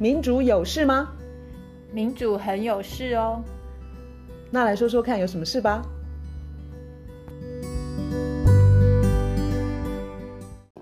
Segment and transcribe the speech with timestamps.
[0.00, 1.12] 民主有事吗？
[1.92, 3.44] 民主很有事哦。
[4.50, 5.82] 那来说说看，有什么事吧？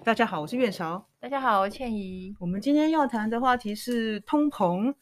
[0.05, 1.09] 大家好，我是月韶。
[1.19, 2.33] 大家好，我是倩怡。
[2.39, 4.95] 我们今天要谈的话题是通膨。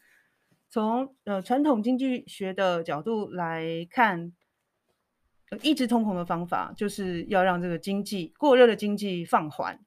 [0.67, 4.33] 从呃传统经济学的角度来看，
[5.61, 9.79] 抑制通膨的方法就是要让这个经济过热的经济放缓。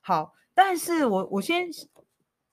[0.00, 1.68] 好，但是我我先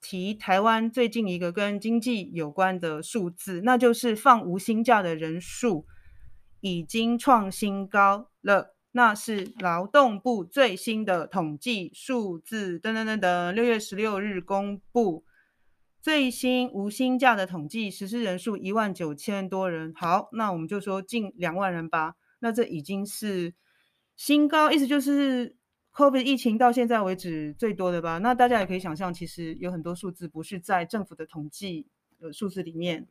[0.07, 5.87] 提台湾最近一个跟经济有关的数字，那就是放无薪假的人数
[6.61, 8.75] 已经创新高了。
[8.91, 15.25] 那是劳动部最新的统计数字，等等等等，六月十六日公布。
[15.99, 22.13] 最新无薪假的统计实施人数一万九千多人，好，那我们就说近两万人吧。
[22.41, 23.55] 那这已经是
[24.15, 25.55] 新高，意思就是
[25.95, 28.17] COVID 疫情到现在为止最多的吧？
[28.17, 31.87] 那大家也可以想象，其实有很多数字不是在政府的统计
[32.19, 33.07] 的数字里面。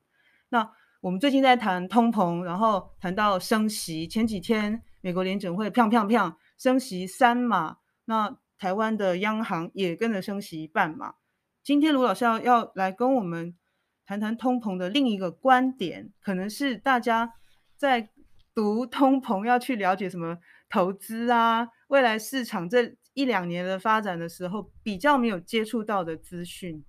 [0.50, 11.14] 那我们最近在谈通膨，然后谈到升息，前几天美国联准会砰砰砰升息三码，那台湾的央行也跟着升息半码。
[11.62, 13.56] 今天卢老师要要来跟我们
[14.05, 17.33] 谈谈通膨的另一个观点，可能是大家
[17.78, 18.11] 在
[18.55, 20.37] 读通膨要去了解什么
[20.69, 26.84] 投资啊、未来市场这一两年的发展的时候，比较没有接触到的资讯。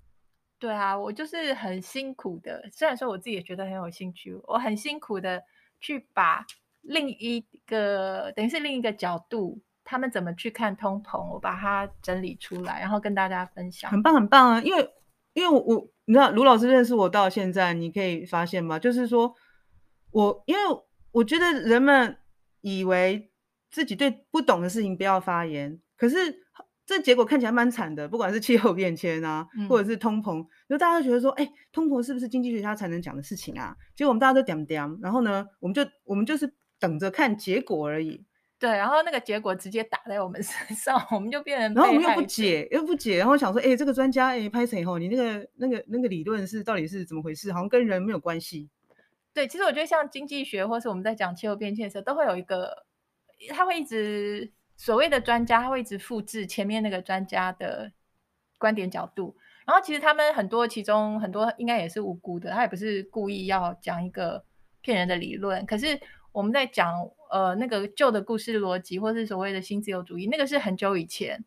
[0.57, 5.43] 对啊，我就是很辛苦的，虽然说我自己也觉得很有兴趣，我很辛苦的
[5.79, 6.45] 去把
[6.81, 9.61] 另一个等于是另一个角度。
[9.87, 11.31] 他们怎么去看通膨？
[11.31, 13.91] 我把它整理出来，然后跟大家分享。
[13.91, 14.61] 很棒，很棒啊！
[14.63, 14.93] 因为，
[15.33, 18.79] 因为我，你知道，卢老师认识我到现在，你可以发现吗？
[18.79, 19.35] 就是说，
[20.09, 20.61] 我因为
[21.11, 22.17] 我觉得人们
[22.61, 23.29] 以为
[23.75, 26.15] 自己对不懂的事情不要发言，可是
[26.85, 28.07] 这结果看起来蛮惨的。
[28.07, 33.75] 不管是气候变迁啊，嗯、或者是通膨，就大家都觉得说，哎，通膨是不是经济学家才能讲的事情啊？
[33.93, 38.23] 结果我们大家都点点，然后呢，我们就我们就是等着看结果而已。
[38.57, 44.97] 对，然后那个结果直接打在我们 身上，我们就变成，然后我们又不解，又不解，然后想说，哎，这个专家，哎，拍谁吼？
[44.97, 47.51] 你那个、那个、那个理论是到底是怎么回事？
[47.51, 48.69] 好像跟人没有关系。
[49.33, 52.84] 对，其实我觉得像经济学，或是我们在讲气候变迁的时候，都会有一个，
[53.49, 57.91] 他会一直所谓的专家，他会一直复制前面那个专家的
[58.57, 59.35] 观点角度。
[59.65, 64.45] 然后其实他们很多，其中很多应该也是无辜的，他也不是故意要讲一个
[64.81, 65.99] 骗人的理论，可是。
[66.35, 66.93] 我们在讲
[67.31, 71.45] 呃那个旧的故事逻辑，或是所谓的新自由主义，那个是很久以前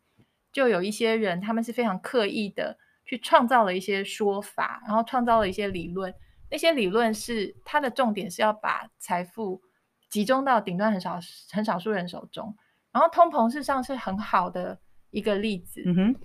[0.51, 2.75] 就有一些人，他们是非常刻意的
[3.05, 6.11] 去创造了一些说法，然后创造了一些理论。
[6.49, 9.61] 那些理论是它的重点是要把财富
[10.09, 11.19] 集中到顶端很少
[11.51, 12.55] 很少数人手中。
[12.91, 14.79] 然后通膨事实上是很好的
[15.11, 15.83] 一个例子。
[15.85, 16.15] 嗯哼，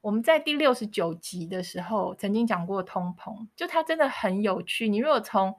[0.00, 4.88] 我们在第六十九集的时候曾经讲过通膨，就它真的很有趣。
[4.88, 5.54] 你如果从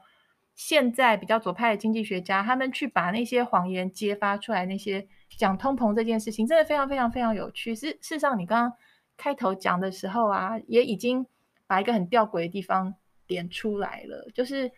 [0.56, 5.07] 现在比较左派的经济学家，他们去把那些谎言揭发出来，那些
[5.38, 7.75] 讲通膨这件事情，真的非常非常非常有趣。
[7.75, 8.78] 事事实上，你刚刚
[9.16, 11.25] 开头讲的时候啊，也已经
[11.68, 12.94] 把一个很吊诡的地方
[13.28, 14.69] 点出来了，就是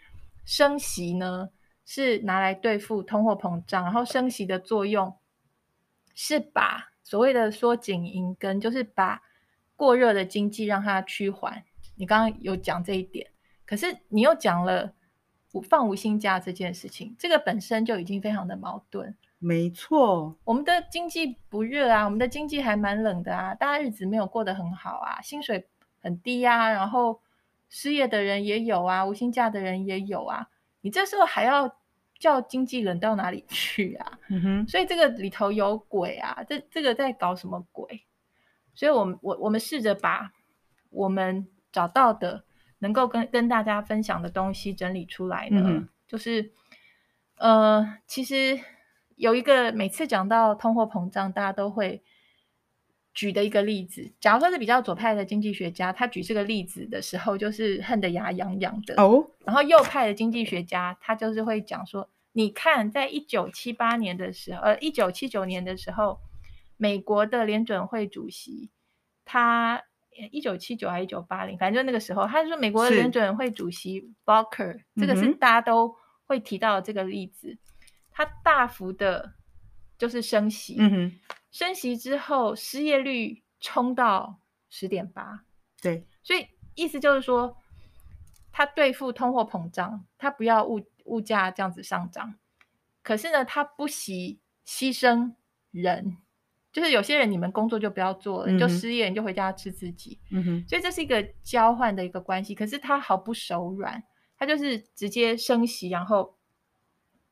[0.46, 1.50] 升息呢
[1.94, 5.14] 是拿来对付通货膨胀，然后升息的作用
[6.16, 9.22] 是把所谓的缩紧银根，就是把
[9.76, 11.66] 过热的经济让它趋缓。
[11.96, 13.28] 你刚刚有讲这一点，
[13.66, 14.94] 可是你又讲了。
[15.66, 19.14] 放无薪假这件事情，这个本身就已经非常的矛盾。
[19.38, 25.68] 没错，我们的经济不热啊，我们的经济还蛮冷的啊，大家日子没有过得很好啊，薪水
[26.00, 27.20] 很低啊，然后
[27.68, 30.48] 失业的人也有啊，无薪假的人也有啊，
[30.80, 31.76] 你这时候还要
[32.22, 34.20] 叫经纪人到哪里去啊？
[34.30, 38.06] 嗯哼，所以这个里头有鬼啊，这这个在搞什么鬼？
[38.74, 40.32] 所以我们我我们试着把
[40.90, 42.46] 我们找到的。
[42.84, 46.52] 能够跟跟大家分享的东西整理出来呢，嗯、就是，
[47.38, 48.60] 呃，其实
[49.18, 52.02] 有一个每次讲到通货膨胀，大家都会
[53.14, 54.12] 举的一个例子。
[54.20, 58.96] 假如说是比较左派的经济学家，他举这个例子的时候，就是恨得牙痒痒的。
[59.02, 59.30] 哦。
[59.46, 66.20] 然后右派的经济学家，他就是会讲说，你看，在一九七八年的时候，呃，一九七九年的时候，
[66.78, 68.70] 美国的联准会主席
[69.26, 69.84] 他。
[70.30, 77.58] 一九七九还是一九八零，反正就那个时候，他说美国的联准会主席 Volcker，这个是大家都会提到的这个例子，
[78.12, 79.34] 他大幅的，
[79.98, 81.20] 就是升息，嗯哼，
[81.52, 84.40] 升息之后失业率冲到
[84.70, 85.44] 十点八，
[85.82, 87.58] 对，所以意思就是说，
[88.52, 92.36] 他对付通货膨胀，他不要物物价这样子上涨，
[93.04, 95.34] 可是呢，他不惜牺牲
[95.72, 96.18] 人，
[96.72, 100.18] 就是有些人你们工作就不要做了，嗯、你就失业，你就回家吃自己。
[100.32, 102.56] 嗯哼，所以这是一个交换的一个关系。
[102.56, 104.02] 可是他毫不手软，
[104.38, 106.38] 他就是直接升息，然后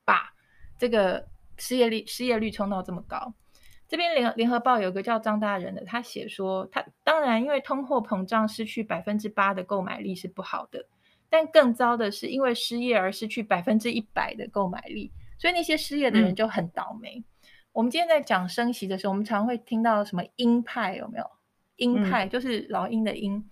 [0.04, 0.34] 把
[0.78, 3.34] 这个失业率失业率冲到这么高。
[3.90, 10.86] 这边联联合报有个叫张大人的，他写说，他当然因为通货膨胀失去百分之八的购买力是不好的，
[11.30, 17.18] 但更糟的是因为失业而失去百分之一百的购买力，所以那些失业的人就很倒霉。
[17.18, 17.24] 嗯
[17.72, 21.26] 我们今天在讲升息的时候，我们常会听到什么鹰派有没有？
[21.76, 23.48] 鹰派就是老鹰的鹰，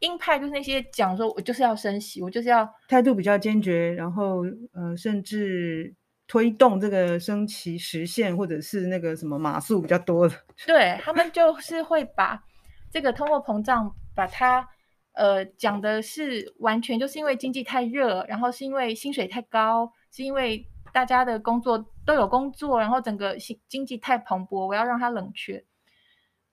[0.00, 4.42] 鹰派就是那些讲说我就是要升息，我就是要态度比较坚决，然后
[4.72, 5.94] 呃，甚至
[6.32, 10.34] 推动这个升旗实现，或者是那个什么码数比较多的。
[10.66, 12.42] 对，他们就是会把
[12.90, 14.66] 这个通货膨胀，把它
[15.12, 20.66] 呃讲的是完全就是因为经济太热，然后是因为薪水太高，是因为。
[20.94, 25.64] 大家的工作都有工作，然后整个经经济太蓬勃，我要让它冷却。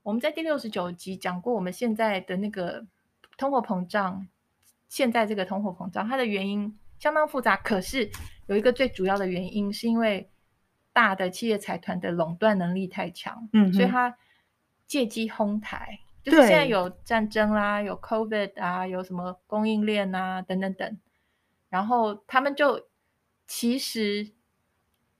[0.02, 2.86] 我们在第六十九集讲过，我们现在的那个
[3.38, 4.26] 通货膨胀，
[4.88, 7.58] 现在这个通货膨胀，它的原因相当复杂。
[7.58, 8.10] 可是
[8.46, 10.30] 有一个最主要的原因，是因为
[10.94, 14.16] 大的企业财团的垄断能力太强，嗯，所以它
[14.86, 16.00] 借机哄抬。
[16.22, 20.98] 就是现在有战争啦，有 COVID 啊，有什么供应链啊，等等等，
[21.70, 22.88] 然后他们就。
[23.52, 24.30] 其实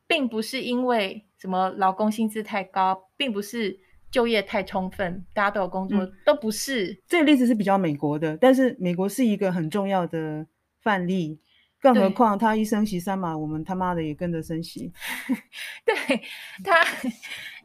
[0.06, 3.80] 并不是因为什么劳工薪资太高，并不是
[4.12, 7.02] 就业太充分，大家都有工作，嗯、都不是。
[7.08, 10.46] 这个例子是比较美国的，但是美国是一个很重要的
[10.80, 11.40] 范例，
[11.80, 14.92] 更何况他一升息三码，我们他妈的也跟着升息。
[15.86, 15.96] 对
[16.64, 16.84] 他，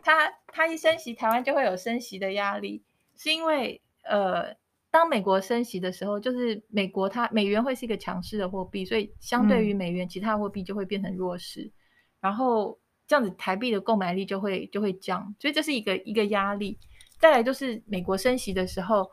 [0.03, 2.83] 他他一升息，台湾就会有升息的压力，
[3.17, 4.55] 是因为呃。
[4.95, 11.73] 当美国升息的时候，就是美国它美元会是一个强势的货币，所以相对于美元，其他货币就会变成弱势，嗯、
[12.21, 16.79] 然后这样子台币的购买力就会就会降，所以这是一个一个压力。
[17.19, 19.11] 再来就是美国升息的时候，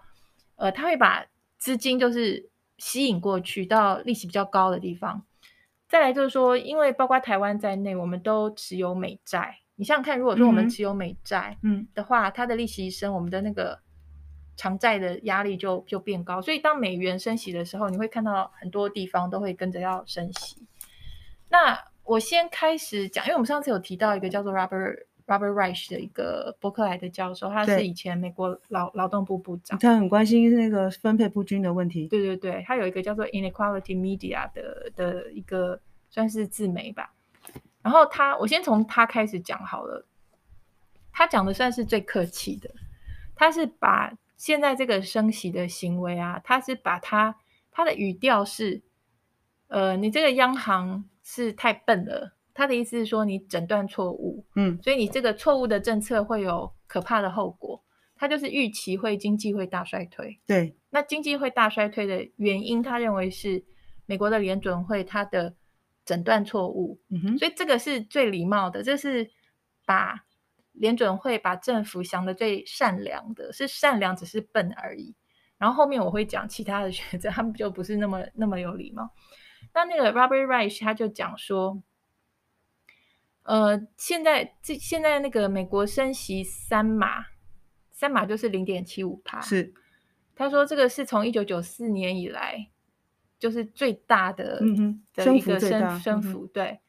[0.55, 1.25] 呃，他会把
[1.57, 2.50] 资金就是
[2.81, 5.23] 吸引过去到利息比较高的地方。
[5.87, 9.59] 再来就是说，因为包括台湾在内，我们都持有美债。
[9.75, 13.79] 你想想看，如果说我们持有美债，嗯的话，嗯、它的利息一升，我们的那个。
[14.57, 20.67] 偿债的压力就就变高，所以当美元升息的时候，你会看到很多地方都会跟着要升息。
[21.49, 32.07] 那我先开始讲，因为我们上次有提到一个叫做 Robert Robert Reich 的一个伯克莱的教授，他是以前美国劳劳动部部长，他很关心那个分配不均的问题。
[32.07, 35.79] 对对对，他有一个叫做 Inequality Media 的的一个
[36.09, 37.13] 算是自媒吧。
[37.81, 40.05] 然后他，我先从他开始讲好了。
[41.11, 42.69] 他讲的算是最客气的，
[43.35, 44.13] 他是把。
[44.37, 47.35] 现在这个升息的行为啊，他是把他
[47.71, 48.81] 他的语调是，
[49.67, 52.33] 呃，你这个央行是太笨了。
[52.53, 57.83] 他的意思是说你诊断错误，嗯，所以你这个错误的政策会有可怕的后果。
[58.15, 60.39] 他就是预期会经济会大衰退。
[60.45, 63.63] 对，那经济会大衰退的原因，他认为是
[64.05, 65.55] 美国的联准会他的
[66.05, 66.99] 诊断错误。
[67.09, 69.31] 嗯哼，所以这个是最礼貌的，这是
[69.85, 70.25] 把。
[70.73, 75.13] 联准会把政府想的最善良的，是善良，只是笨而已。
[75.57, 79.11] 然后后面我会讲其他的学者，他们就不是那么那么有礼貌。
[79.73, 81.83] 那那个 Robert Reich 他就讲说，
[83.51, 87.25] 呃，现在这现在那个美国升息三码，
[87.91, 89.41] 三码就是零点七五趴。
[89.41, 89.73] 是，
[90.33, 92.69] 他说这个是从一九九四年以来
[93.37, 96.79] 就是最大的嗯的一个升升幅，对。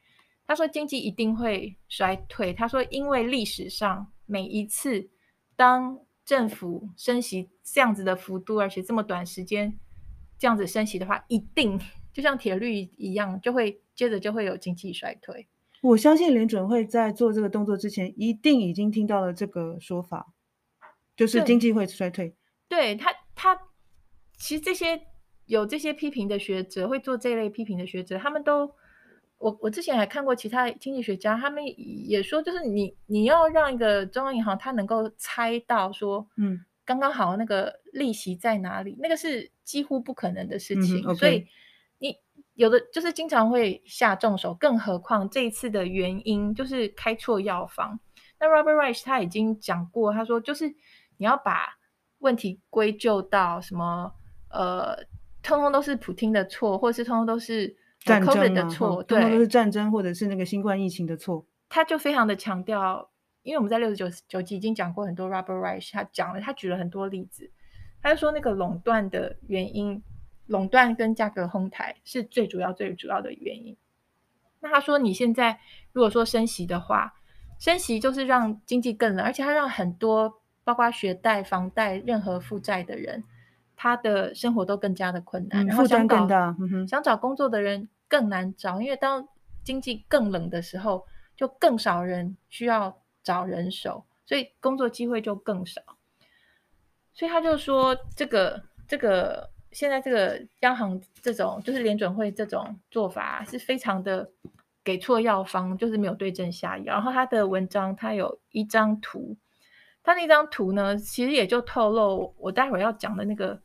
[0.46, 2.54] 他说经济一定会衰退。
[2.54, 5.10] 他说，因为历史上每一次
[5.56, 9.76] 当政府升息这样子的幅度，而且这么短时间
[10.38, 11.76] 这样子升息的话，一定
[12.14, 15.48] 就像铁律一样，就会接着就会有经济衰退。
[15.82, 20.32] 我相信联准会在做这个动作之前，一定已经听到了这个说法，
[21.14, 22.34] 就是经济会衰退。
[22.68, 23.58] 对，对他，他
[24.38, 24.98] 其实这些
[25.44, 28.72] 有这些批评的学者，会做这类批评的学者，他们都。
[29.38, 31.64] 我我之前还看过其他经济学家，他们
[32.08, 40.98] 也说，就是你你要让一个中央银行，他能够猜到说，嗯，刚刚好那个利息在哪里，那个是几乎不可能的事情。
[40.98, 41.46] 嗯 okay、所以你
[42.62, 47.98] 有的就是经常会下重手，更何况这一次的原因就是开错药方。
[48.38, 50.68] 那 Robert Reich 他已经讲过，他说就是
[51.16, 51.76] 你要把
[52.18, 54.12] 问题归咎到什么，
[54.50, 54.96] 呃，
[55.42, 57.76] 通通都是普京的错，或者是通通都是。
[58.04, 61.46] 战争 COVID 的错，对，都是战争或者是那个新冠疫情的错。
[61.68, 63.08] 他就非常的强调，
[63.44, 67.48] 因为我们在六十九九集已经讲过很多 Robert Reich，他讲了，他举了很多例子。
[68.02, 70.02] 他就说那个垄断的原因，
[70.52, 73.74] 垄断跟价格哄抬是最主要、最主要的原因。
[74.60, 75.58] 那他说你现在
[75.92, 77.14] 如果说升息的话，
[77.58, 83.24] 升息就是让经济更冷，而且它让很多包括学贷、房贷、任何负债的人，
[83.74, 86.26] 他的生活都更加的困难，嗯、然后想找、
[86.60, 89.26] 嗯、想找工作的人更难找，因为当
[89.64, 91.06] 经济更冷的时候，
[91.36, 95.80] 就更少人需要找人手，所以工作机会就更少。
[97.14, 104.30] 所以他就说，这个这个现在这个央行这种就是联准会这种做法是非常的
[104.84, 106.94] 给错药方，就是没有对症下药。
[106.94, 109.36] 然后他的文章他有一张图，
[110.02, 113.62] 他那张图呢，其实也就透露我待会儿要讲的那个，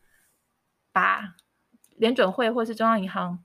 [0.91, 1.35] 把
[1.97, 3.43] 联准会或是中央银行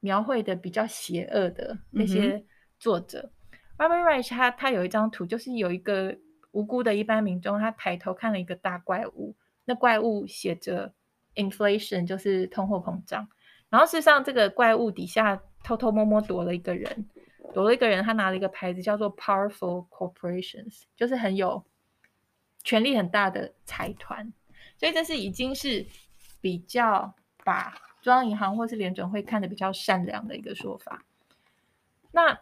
[0.00, 2.44] 描绘的比较邪恶的那些
[2.78, 3.30] 作者。
[3.76, 6.16] 嗯、Robert Reich 他他有一张图，就是有一个
[6.52, 9.36] 无辜的一般民众，他抬头看了一个大怪物。
[9.66, 10.94] 那怪物写着
[11.40, 13.28] inflation，就是通货膨胀。
[13.68, 17.08] 然后事实上，这个怪物底下偷偷摸摸躲了一个人，
[17.54, 21.64] 躲了一个人，他拿了一个牌子，叫做 powerful corporations，就是很有
[22.64, 24.32] 权力很大的财团。
[24.76, 25.86] 所以这是已经是
[26.40, 31.04] 比较把中央银行或是联准会看得比较善良的一个说法。
[32.12, 32.38] 那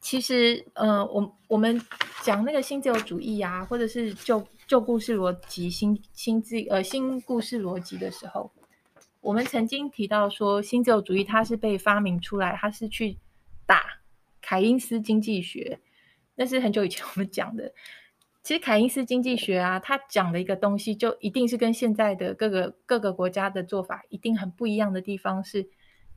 [0.00, 1.80] 其实，呃，我我们
[2.22, 8.50] 讲那个新自由主义啊，或者是就旧故事逻辑、新新自呃新故事逻辑的时候，
[9.20, 13.18] 我们曾经提到说，新自由主义它是被发明出来，它是去
[13.66, 13.82] 打
[14.40, 15.78] 凯因斯经济学，
[16.36, 17.70] 那是很久以前我们讲的。
[18.42, 25.68] 其实凯因斯经济学啊，他讲的一个东西，就一定是跟现在的各个各个国家的做法一定很不一样的地方是，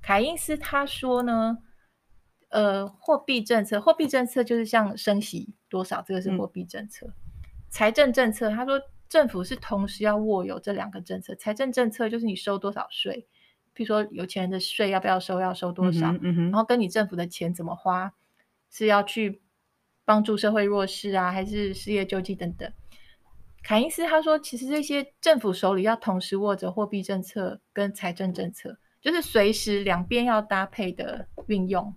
[0.01, 1.57] 凯因斯他说呢。
[2.49, 7.05] 呃，货币政策，货币政策就是像升息多少，这个是货币政策。
[7.07, 7.13] 嗯、
[7.75, 11.35] 财政政策，他说政府是同时要握有这两个政策。
[11.35, 13.27] 财政政策就是你收多少税，
[13.73, 18.13] 比如说有钱人的税要不要收，要收多少，嗯嗯、然后跟你政府的钱怎么花，
[18.71, 19.41] 是要去
[20.05, 22.71] 帮助社会弱势啊，还是失业救济等等。
[23.61, 31.93] 凯因斯他说，其实这些政府手里要同时握着货币政策跟财政政策，就是随时两边要搭配的运用。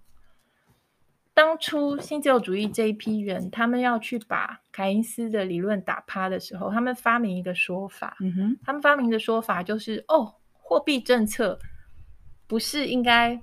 [1.38, 8.16] 当初新自由主义这一批人，他们要去把凯因斯的理论打趴的时候，他们发明一个说法。
[8.18, 11.57] 嗯哼，他们发明的说法就是：哦，货币政策
[12.49, 13.40] 不是应该，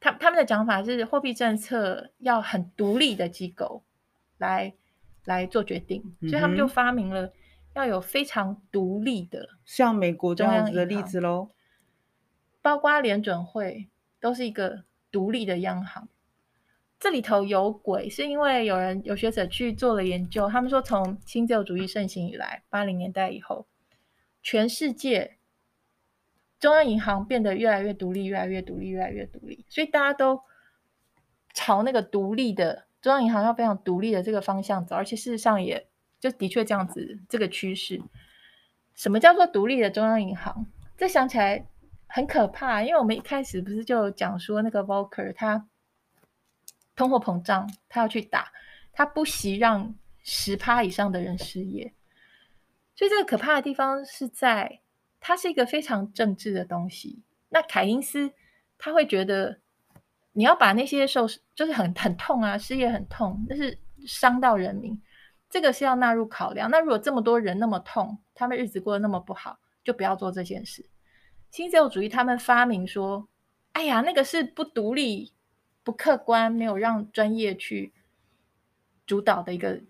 [0.00, 3.82] 他他们的讲法是货币政策要很独立的机构
[4.36, 4.74] 来
[5.24, 7.32] 来做决定，嗯，所以他们就发明了
[7.72, 11.48] 要有非常独立的，像美国这样子的例子喽，
[12.60, 13.88] 包括联准会
[14.20, 16.06] 都是一个独立的央行。
[16.98, 23.66] 这里头有鬼，是因为有人有学者去做了研究，他们说从新自由主义盛行以来，八零年代以后，
[24.42, 25.36] 全世界
[26.58, 30.40] 中央银行变得越来越独立，越来越独立，越来越独立，所以大家都
[31.52, 35.86] 朝那个独立的中央银行要非常独立的这个方向走，而且事实上也
[36.18, 38.00] 就的确这样子，这个趋势。
[38.94, 40.64] 什么叫做独立的中央银行？
[40.96, 41.66] 这想起来
[42.06, 45.68] 很可怕，因为我们一开始不是就讲说那个 Volcker 他。
[46.96, 48.52] 通货膨胀，他要去打，
[48.92, 51.92] 他不惜让十趴以上的人失业，
[52.94, 54.80] 所以这个可怕的地方是在，
[55.20, 57.22] 它是一个非常政治的东西。
[57.50, 58.32] 那凯因斯
[58.78, 59.60] 他会觉得，
[60.32, 65.02] 你要把那些受就是很很痛啊，失业很痛，但是伤到人民，
[65.50, 66.70] 这个是要纳入考量。
[66.70, 70.88] 那如果这么多人那么痛，他们日子过得那么不好，就不要做这件事。
[71.50, 73.28] 新自由主义他们发明说，
[73.72, 75.33] 哎呀，那个是不独立。
[75.84, 77.92] 不客观，没有让专业去
[79.06, 79.82] 主导的一个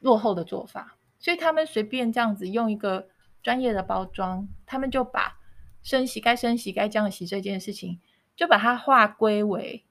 [0.00, 3.08] 落后的做法，所以他们随便这样子用一个
[3.42, 5.38] 专业的包装，他们就把
[5.82, 7.98] 升息该升息该降息这件事情，
[8.36, 9.82] 就把它划归为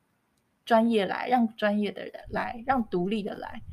[0.66, 3.64] 专业来，让专业的人来，让独立的来。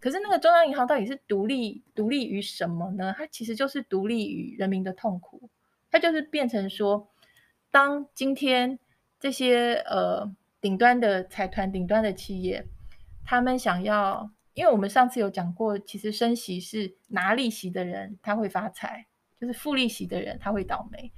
[0.00, 3.14] 可是那个中央银行到底是独立独立于什么呢？
[3.16, 5.48] 它其实就是独立于人民的痛苦，
[5.92, 7.08] 它就是变成说，
[7.70, 8.80] 当今天
[9.20, 10.34] 这些呃。
[10.64, 12.66] 顶端的财团、顶端的企业，
[13.22, 19.04] 他们想要，因为我们上次有讲过，其实升息是拿利息的人他会发财，
[19.38, 21.12] 就是付利息的人他会倒霉，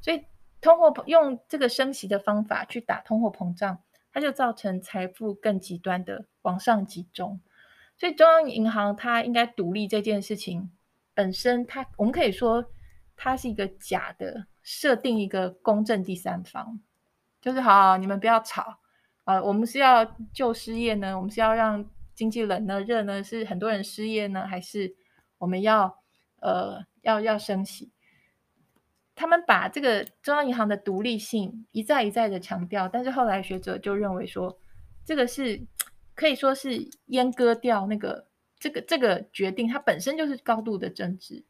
[0.00, 0.24] 所以
[0.62, 3.82] 通货用这个升息的方法去打通货膨胀，
[4.14, 7.38] 它就造成财富更极端的往上集中。
[7.98, 10.70] 所以中央银行它应该独立这件事情
[11.12, 12.64] 本身它，我们可以说
[13.14, 16.80] 它是一个假的设定，一个公正第三方，
[17.42, 18.78] 就是好，好，你们不要吵。
[19.26, 21.16] 啊，我们是要救失业呢？
[21.16, 23.22] 我们是要让经济冷呢、热呢？
[23.24, 24.46] 是很多人失业呢？
[24.46, 24.94] 还是
[25.38, 25.98] 我们要
[26.40, 27.90] 呃要要升息？
[29.16, 34.56] 他们把这个中央银行的独立性一再一再的强调，但是后来学者就认为说，
[35.04, 35.60] 这个是
[36.14, 38.28] 可以说是阉割掉那个
[38.60, 41.44] 这个这个决定，它本身就是高度的政治。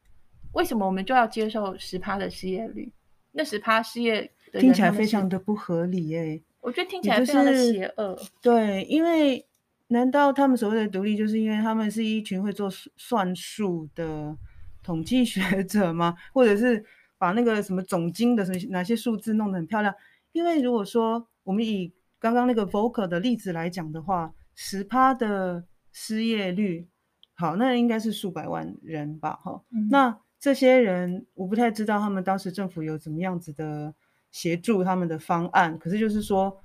[0.52, 2.90] 为什么我们就要接受十趴的失业率？
[3.33, 6.42] 那十趴失业的听起来非常的不合理诶、欸。
[6.66, 8.18] 我觉得听起来非常的邪恶。
[8.42, 9.46] 对，因为
[9.87, 14.37] 难道他们所谓的独立，就是因为他们是一群会做算术的
[14.82, 16.16] 统计学者吗？
[16.35, 16.85] 或者是
[17.18, 19.94] 把那个什么总经的什么哪些数字弄得很漂亮？
[20.32, 26.88] 因为如果说我们以刚刚那个 Volcker 的例子来讲的话，十趴的失业率，
[27.35, 29.38] 好，那应该是数百万人吧？
[29.44, 33.94] 哈、嗯，那这些人我不太知道他们当时政府有怎么样子的
[34.30, 36.61] 协助他们的方案，可是就是说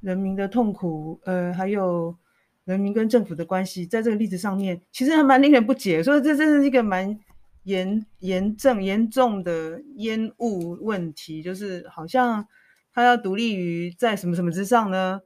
[0.00, 2.16] 人民的痛苦，呃，还有
[2.64, 7.18] 人民跟政府的关系，在这个例子上面，其实还蛮令人不解，所以这真是一个蛮
[7.64, 12.46] 严严正严重的烟雾问题，就是好像。
[12.98, 15.20] 他要独立于在什么什么之上呢？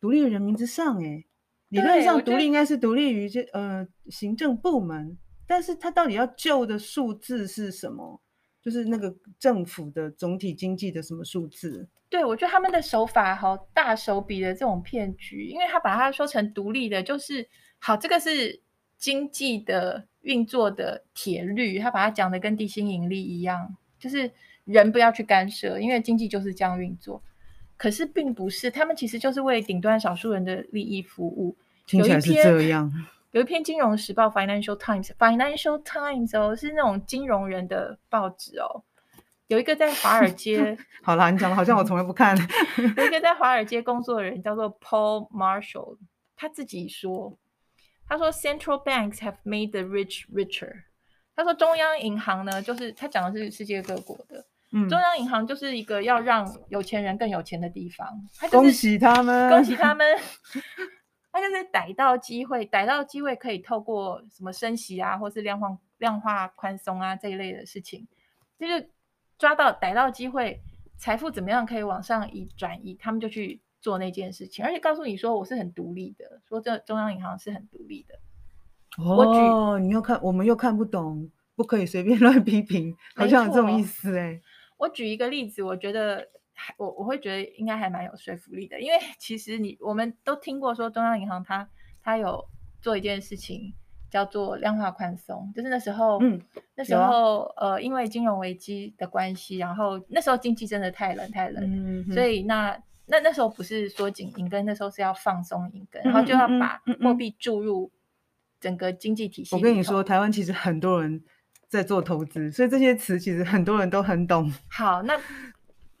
[0.00, 1.22] 独立于人民之上，哎，
[1.68, 8.21] 理论上独立应该是独立于这呃行政部门，但是他到底要救的数字是什么？
[8.62, 11.86] 就是那个政府的总体经济的什么数字？
[12.08, 18.62] 对，我觉得他们的手法好大手笔的这种骗局，因为他把它说成独立的，就是好，这个是
[18.96, 24.30] 经济的运作的铁律，他把它讲的跟地心引力一样，就是。
[24.64, 27.20] 人不要去干涉，因为经济就是这样运作。
[27.76, 31.56] 可是并不是，他们其实就是为顶端少数人的利益服务。
[31.84, 32.88] 听起来是这样。
[33.32, 38.84] 有一篇《金融时报》（Financial Times），Financial Times 哦，是那种金融人的报纸哦。
[39.46, 42.36] 有一个在华尔街， 好啦，你讲的好像我从来不看。
[42.96, 45.96] 有一个在华尔街工作的人叫做 Paul Marshall，
[46.36, 47.38] 他自己说
[48.06, 50.84] ：“他说 Central banks have made the rich richer。”
[51.34, 54.44] 他说中央银行呢，就是他讲的是世界各国的。
[54.72, 58.06] 嗯，中央银行就是一个要让有钱人更有钱的地方。
[58.38, 60.06] 他就是、恭喜他们，恭喜他们！
[61.32, 68.06] 他就是逮到机会，逮到机会可以透过什么升息啊，或是量化量化宽松啊这一类的事情，
[68.58, 68.90] 就是
[69.38, 70.60] 抓到逮到机会，
[70.96, 78.18] 财富怎么样可以往上移转移，他们就去做那件事情，而且告诉你说我是很独立的，说这中央银行是很独立的。
[78.98, 84.38] 哦，你又看，我们又看不懂，不可以随便 乱批评，好像有这种意思哎。
[84.76, 86.28] 我举一个例子，我觉得
[86.76, 91.68] 我我会觉得应该还蛮有说服力的，因为 其实你我们都听过说中央银行它
[92.02, 92.44] 它有
[92.80, 93.72] 做一件事情
[94.10, 96.40] 叫做量化宽松，就是那时候，嗯，
[96.76, 107.90] 那时候、啊、呃因为金融危机的关系，然后那时候经济真的太冷太冷，嗯、所以那那那时候不是缩紧银根，那时候是要放松银根，然后就要把货币注入
[108.60, 109.56] 整个经济体系。
[109.56, 111.22] 我跟你说，台湾其实很多人。
[111.72, 114.52] 在做投资，所以这些词其实很多人都很懂。
[114.68, 115.18] 好，那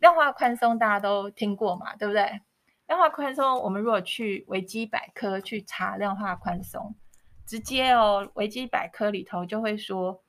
[0.02, 2.40] 量化宽松大家都听过嘛，对不对？
[2.88, 6.96] 量化宽松，我们如果去维基百科去查量化宽松，
[7.46, 10.20] 直接哦，维基百科里头就会说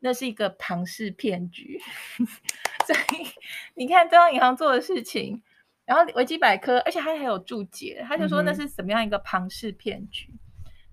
[0.00, 1.80] 那是一个庞氏骗局。
[2.86, 3.26] 所以
[3.74, 5.42] 你看中央银行做的事情，
[5.86, 10.30] 然后维基百科，而且它还有注解，他就说那是怎么样一个庞氏骗局？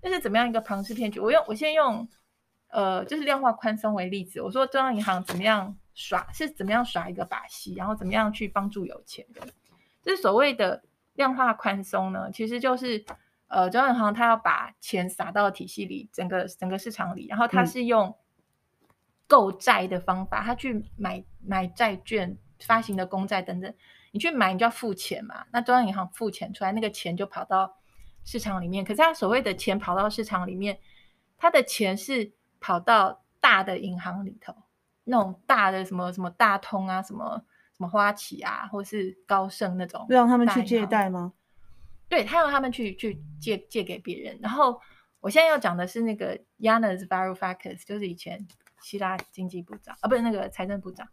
[0.00, 1.20] 那、嗯、是怎么样一个庞氏骗局？
[1.20, 2.08] 我用我先用。
[2.72, 9.48] 呃，就是量化宽松为例子，我说中央银行怎么样耍，是怎么样耍一个把戏，然后怎么样去帮助有钱人。
[10.02, 10.82] 这是所谓的
[11.14, 13.04] 量化宽松呢，其实就是
[13.48, 18.16] 呃，中央银行它要把钱撒到体系里，整个整个市场里，然后它是用
[19.26, 23.72] 购债的方法，它去买买债券、发行的公债等等，
[24.12, 25.46] 你去买，你就要付钱嘛。
[25.52, 27.76] 那中央银行付钱出来，那个钱就跑到
[28.24, 28.84] 市场里面。
[28.84, 30.78] 可是它所谓的钱跑到市场里面，
[31.36, 32.32] 它的钱是。
[32.62, 34.54] 跑到大的银行里头，
[35.10, 37.36] 那种大的什么什么大通啊，什么
[37.76, 41.32] 什么花旗啊，或是高盛那种，让他们去借贷吗？
[42.08, 44.38] 对，他让他们去去借借给别人。
[44.40, 44.80] 然后
[45.18, 48.46] 我现在要讲的是那个 Yanis Varoufakis，就是以前
[48.80, 51.08] 希腊经济部长啊，不是那个财政部长，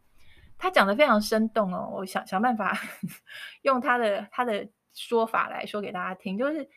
[0.57, 1.89] 他讲的非常生动哦。
[1.91, 2.79] 我想想办法
[3.63, 6.69] 用他的他的说法来说给大家听，就是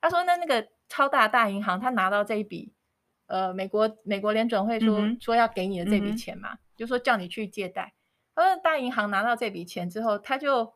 [0.00, 2.72] 他说那那个超大大银行，他拿到这一笔。
[3.26, 7.94] 呃，美国美国联准会说、嗯、说要给你的这笔钱嘛，嗯、就说叫你去借贷。
[8.34, 10.72] 他说大银行拿到这笔钱之后，他就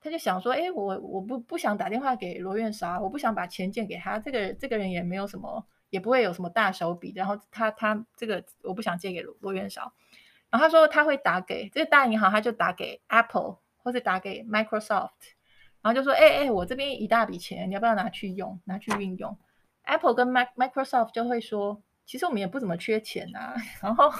[0.00, 4.18] 他就想说，哎，我我不不想打电话给罗院韶，我不想把钱借给他。
[4.18, 7.12] 这个这个人也没有什么，也不会有什么大手笔。
[7.16, 9.92] 然后他他这个我不想借给罗院韶。
[10.50, 15.10] 然后他说他会打给这个大银行，他就打给 Apple 或者打给 Microsoft，
[15.82, 19.36] 然后就说，哎哎，我这边一大笔钱，你要不要拿去用，拿去运用
[19.82, 21.82] ？Apple 跟 Microsoft 就会说。
[22.06, 24.10] 其实我们也不怎么缺钱啊， 然后，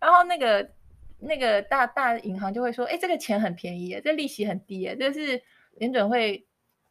[0.00, 0.70] 然后那个
[1.18, 5.42] 那个大大银行就会说，哎，这个钱很便宜，这利息很低，这是
[5.76, 6.46] 联准会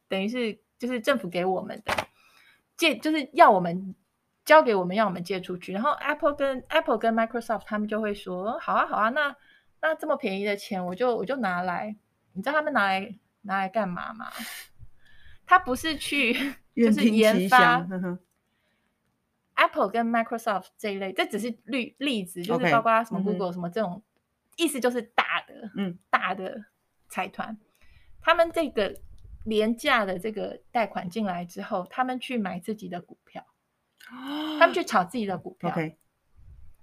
[0.08, 1.92] 等于是就是政府给我们的。
[2.76, 3.94] 借，就是要我们
[4.44, 5.72] 交给我们，要我们借出去。
[5.72, 9.36] 然后 Apple 跟 Apple 跟 Microsoft 他们就会说，好啊好啊，那
[9.82, 11.94] 那这么便宜的钱，我就我就拿来。
[12.32, 14.30] 你知道他们拿来拿来干嘛吗？
[15.44, 16.32] 他不是去
[16.76, 17.86] 就是研发。
[19.60, 24.02] Apple 跟 Microsoft 这一类，这只是例例子，就是包括什么 Google 什么这种，嗯、
[24.56, 26.64] 意思就是大的，嗯，大的
[27.10, 27.58] 财团，
[28.22, 28.96] 他们这个
[29.44, 33.44] 廉价的这个贷款进来之后，他们去买自己的股票，
[34.58, 35.70] 他们去炒自己的股票.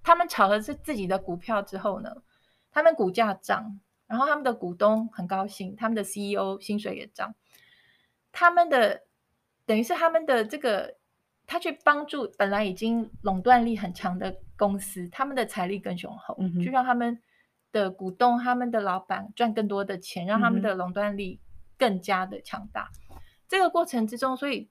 [0.04, 2.22] 他们炒的是自己的股票之后呢，
[2.70, 7.34] 他们股价涨，然后他们的股东很高兴，他们的 CEO 薪水也涨，
[8.32, 9.02] 他们的
[9.66, 10.96] 等于是他们的这个。
[11.48, 17.20] 他去帮助本来已经垄断力很强的公司，他们的财力更雄厚，就让他们
[17.72, 21.40] 的股东、他们的老板赚更多的钱，让他们的垄断力
[21.78, 22.92] 更加的强大。
[23.48, 24.70] 这个过程之中，所以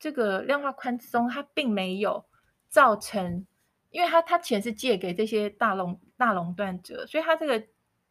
[0.00, 2.24] 这个量化宽松它并没有
[2.68, 3.46] 造成，
[3.90, 7.64] 因为它它钱是借给这些大垄大垄断者，所以它这个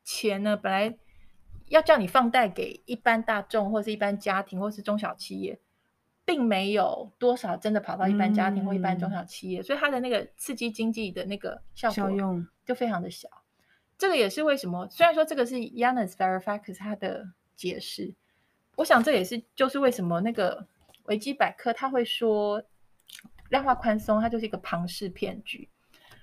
[0.06, 0.98] 钱呢，本来
[1.68, 5.60] 要叫你放贷给一般大众，或是一般家庭，或是中小企业。
[6.28, 12.12] 并没有多少真的跑到一般家庭或一般中小企业，嗯、所以它的那个刺激经济的那个效果
[12.66, 13.30] 就非常的小。
[13.30, 13.38] 用
[13.98, 18.14] 这个也是为什么，虽然说这个是 Yanis Varoufakis 他的解释，
[18.76, 20.68] 我想这也是就是为什么那个
[21.06, 22.62] 维基百科他会说
[23.48, 25.70] 量化宽松它就是一个庞氏骗局。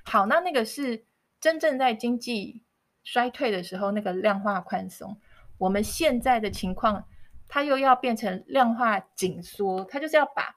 [0.03, 1.03] 好，那那个是
[1.41, 2.63] 真正在经济
[3.05, 5.19] 衰退的时候那个量化宽松，
[5.57, 7.07] 我们现在的情况。
[7.47, 10.57] 它又要变成量化紧缩，它就是要把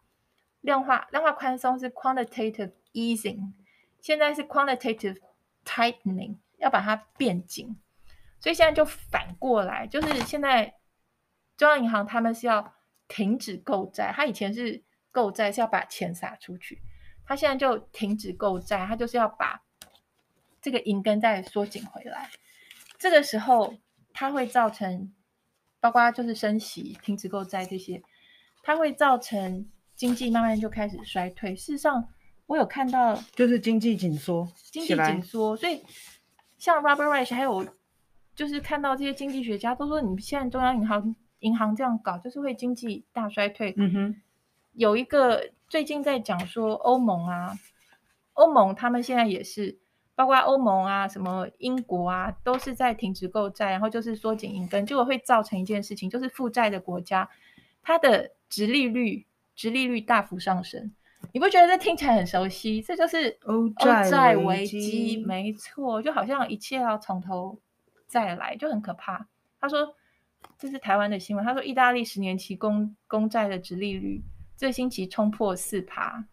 [0.62, 3.54] 量化量化宽松是 quantitative easing，
[4.02, 5.18] 现在是 quantitative
[5.64, 7.80] tightening，要把它变紧，
[8.40, 10.74] 所以现在就反过来，就是现在
[11.56, 12.74] 中央银行他们是要
[13.08, 16.82] 停止购债，它以前是购债是要把钱撒出去，
[17.26, 19.62] 它现在就停止购债，它就是要把
[20.62, 22.30] 这个银根再缩紧回来，
[22.98, 23.76] 这个时候
[24.14, 25.14] 它会造成。
[25.80, 28.02] 包括就是升息、停止购债这些，
[28.64, 31.56] 它会造成经济慢慢就开始衰退。
[31.56, 32.08] 事实上，
[32.46, 35.56] 我有看到，就是经济紧缩，经济紧缩。
[35.56, 35.84] 所以，
[36.58, 37.68] 像 Robert Reich 还有，
[38.36, 43.74] 就是看到这些经济学家都说，你现在中央银行银行这样搞，就是会经济大衰退。
[43.78, 44.22] 嗯哼，
[44.74, 47.58] 有一个最近在讲说，欧盟啊，
[48.34, 49.80] 欧盟他们现在也是。
[50.18, 57.30] 包括欧盟啊，什么英国啊，都是在停止购债，然后就是缩紧银根，结果会造成一件事情，就是负债的国家，
[57.84, 60.92] 它的殖利率、殖利率大幅上升。
[61.34, 62.82] 你不觉得这听起来很熟悉？
[62.82, 63.70] 这就是欧
[64.10, 67.60] 债危机，没错，就好像一切要从头
[68.08, 69.28] 再来，就很可怕。
[69.62, 69.94] 他说，
[70.58, 74.24] 这是台湾的新闻，他说，意大利十年期公公债的殖利率
[74.58, 76.26] 这星期冲破四趴，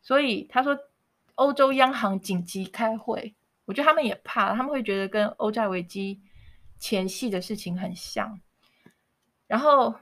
[0.00, 0.74] 所以他说。
[1.34, 6.20] 欧洲央行紧急开会，我觉得他们也怕，他们会觉得跟欧债危机
[6.78, 8.40] 前夕的事情很像。
[9.46, 9.94] 然后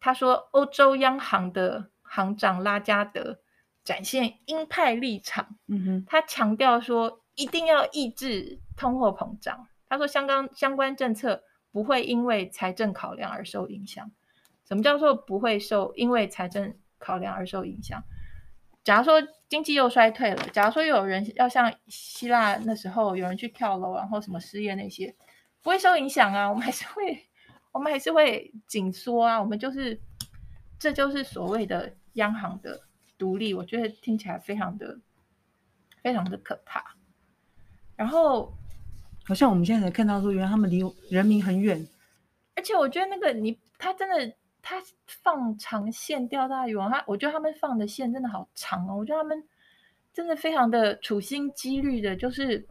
[0.00, 3.40] 他说，欧洲央行的行长拉加德
[3.84, 9.68] 展现鹰派立场，嗯哼，他强调说一定要抑制通货膨胀。
[9.88, 14.10] 他说，相关相关政策不会因为财政考量而受影响。
[14.66, 18.02] 什么叫做不会受因为财政考量而受影响？
[18.86, 25.12] 假如说经济又衰退了，假如说有人要像希腊那时候有人去跳楼，然后什么失业那些，
[25.60, 27.26] 不会受影响啊，我们还是会，
[27.72, 30.00] 我们还是会紧缩啊，我们就是，
[30.78, 32.80] 这就是所谓的央行的
[33.18, 35.00] 独立，我觉得听起来非常的，
[36.00, 36.94] 非常的可怕。
[37.96, 38.54] 然后，
[39.24, 41.84] 好像我们现在才看到说，原来他们离人民很远，
[42.54, 44.36] 而且我觉得那个你他真的。
[44.68, 49.40] 他放长线钓大鱼，他我觉得他们放的线真的好长哦，我觉得他们
[50.12, 52.66] 真的非常的处心积虑的，就是，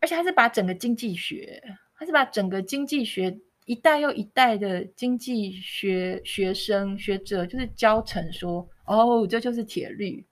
[0.00, 1.62] 而且还是把整个经济学，
[1.94, 10.26] 还是把整个经济学一代又一代的经济学学生学者，就是教成说，哦，这就是铁律，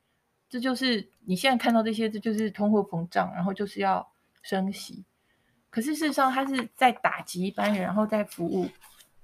[0.50, 4.06] 这就是你现在看到这些，这就是通货膨胀，然后就是要
[4.42, 5.06] 升息，
[5.70, 8.68] 可是事实上他是在打击一般人，然后在服务。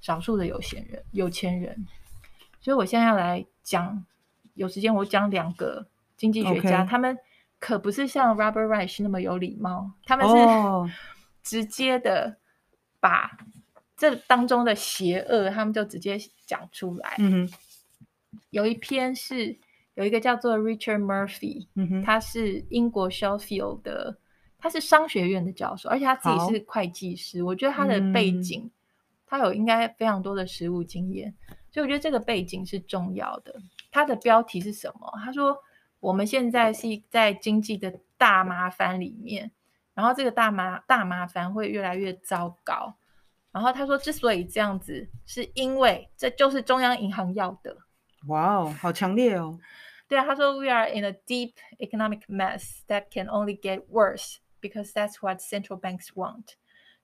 [0.05, 1.87] 少数的有钱人，有钱人，
[2.61, 4.05] 所以我现在要来讲，
[4.53, 7.17] 有时间我讲两个经济学家.他们
[7.59, 10.95] 可不是像 Robert Reich 那么有礼貌，他们是
[11.43, 12.37] 直接的
[13.01, 13.31] 把
[13.97, 17.15] 这当中的邪恶，他们就直接讲出来。
[17.17, 17.55] Mm hmm.
[18.51, 19.57] 有一篇是
[19.95, 22.05] 有一个叫做 Richard Murphy，、mm hmm.
[22.05, 24.19] 他是英国 Sheffield 的，
[24.59, 28.71] 他是商学院的教授，而且他自己是会计师，我觉得他的背景。
[29.35, 29.45] Mm hmm.
[29.45, 31.35] 他有应该非常多的实务经验，
[31.73, 33.55] 所以我觉得这个背景是重要的。
[33.91, 35.13] 他的标题是什么？
[35.25, 35.59] 他说
[36.01, 39.51] 我们现在是在经济的大麻烦里面，
[39.95, 42.95] 然后这个大麻大麻烦会越来越糟糕。
[43.51, 47.77] 然后他说，之所以这样子，是因为这就是中央银行要的。
[48.27, 49.59] 哇哦，好强烈哦！
[50.09, 55.81] 对啊，他说，We are in a deep economic mess that can only get worse because that's what central
[55.81, 56.55] banks want。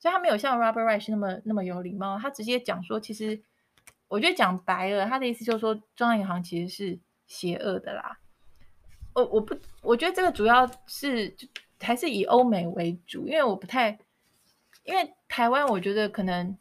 [0.01, 3.41] 所以他没有像 Robert Reich 那么那么有礼貌，他直接讲说，其实
[4.09, 8.19] 我觉得讲白了，他的意思就是说，中央银行其实是邪恶的啦。
[9.15, 11.37] 我我不，我觉得这个主要是
[11.79, 13.99] 还是以欧美为主，因为我不太。
[14.83, 16.57] 因为台湾，我觉得可能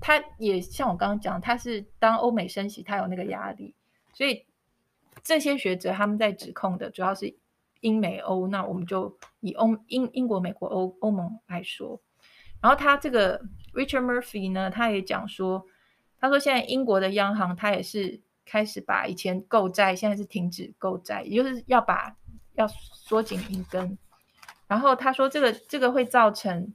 [0.00, 3.72] 他也像我刚刚讲，他是当欧美升息，他有那个压力，
[4.12, 4.44] 所以
[5.22, 7.32] 这些学者他们在指控的主要是
[7.82, 8.48] 英美欧。
[8.48, 12.00] 那我们就以欧英英国、美国、欧欧盟来说。
[12.60, 13.40] 然后他这个
[13.74, 15.66] Richard Murphy 呢，他也讲说，
[16.18, 22.16] 他说现在英国的央行他也是开始把以前购债，现在是停止购债，也就是要把
[22.54, 23.98] 要缩紧银根。
[24.66, 26.72] 然后他说这个这个会造成。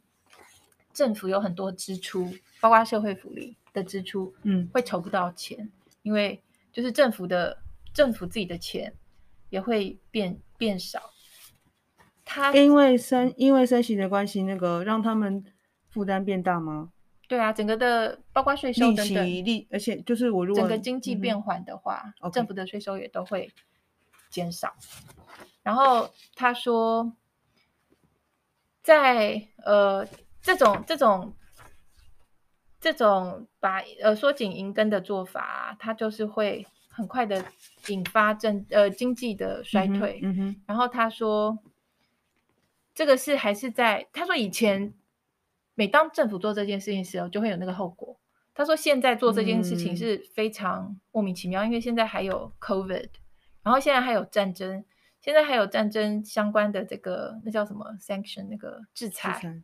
[0.95, 5.69] 政府有很多支出，包括社会福利的支出，嗯，会筹不到钱，
[6.03, 7.57] 因为就是政府的
[7.93, 8.93] 政府自己的钱
[9.49, 11.11] 也会变变少。
[12.23, 15.43] 他因为升因为升息的关系，那个让他们
[15.95, 16.91] 负担变大吗？
[17.27, 23.51] 对啊，整个的包括税收等等，利而且就是我如果整个经济变缓的话，嗯、政府的税收也都会
[24.29, 24.75] 减少。
[25.63, 27.11] 然后他说，
[28.83, 30.07] 在呃。
[30.45, 31.33] 这种这种
[32.79, 37.43] 这种把呃缩紧银根的做法啊，它就是会很快的
[37.87, 40.19] 引发政呃经济的衰退。
[40.21, 40.55] 嗯哼。
[40.67, 41.57] 然后他说，
[42.93, 44.93] 这个是还是在他说以前，
[45.75, 48.17] 每当政府做这件事情的时候，就会有那个后果。
[48.53, 53.09] 他说现在做这件事情是非常莫名其妙，因为现在还有 COVID，
[53.61, 54.85] 然后现在还有战争，
[55.19, 59.61] 现在还有战争相关的这个那叫什么 sanction 那个制裁。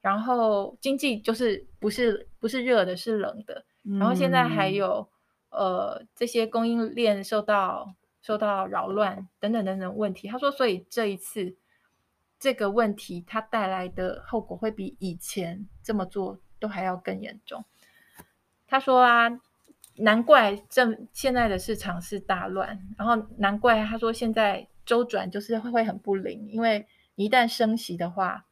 [0.00, 3.64] 然后经济就是不是不是热的，是冷的。
[3.98, 5.08] 然后现在还有、
[5.50, 10.28] 嗯、呃这些供应链受到受到扰乱等等等等问题。
[10.28, 11.56] 他说，所以这一次
[12.38, 17.64] 这个问题它带来的后果会比以前这么做都还要更严重。
[18.66, 19.40] 他说啊，
[19.96, 28.44] 难怪正现在的市场是大乱，然后难怪他说现在周转就是会会很不灵，因为一旦升息的话。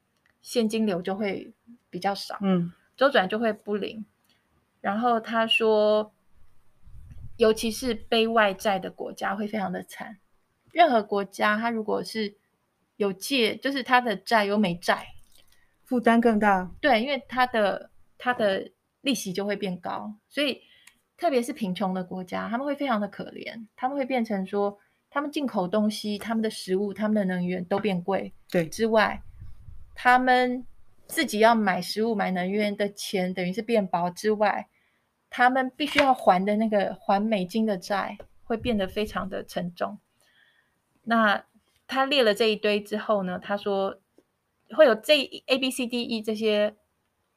[0.42, 1.53] 现金流就会
[1.90, 4.07] 比较少，嗯，周转就会不灵。
[4.81, 6.12] 然后他说，
[7.37, 10.18] 尤其是背外债的国家会非常的惨。
[10.70, 12.37] 任何国家，它如果是
[12.96, 15.06] 有借，就是他的债有美债，
[15.85, 16.70] 负担更大。
[16.80, 18.70] 对，因为他的他的
[19.02, 20.62] 利息就会变高，所以
[21.16, 24.78] 特别是贫穷的国家，他们会非常的可怜，他们会变成说，
[25.11, 28.32] 他们进口东西、他们的食物、他们的能源都变贵。
[28.50, 29.22] 对，之外。
[29.98, 30.66] 他们
[31.06, 34.68] 自己要买食物、买能源的钱，等于是变薄之外，
[35.30, 39.98] 他们必须要还的那个还美金的债会变得非常的沉重。
[41.02, 41.46] 那
[41.87, 44.01] 他列了这一堆之后呢，他说
[44.77, 45.14] 会有这
[45.46, 46.77] A、B、C、D、E 这些